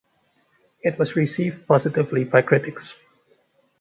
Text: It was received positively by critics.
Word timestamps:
It 0.81 0.97
was 0.97 1.15
received 1.15 1.67
positively 1.67 2.23
by 2.23 2.41
critics. 2.41 2.95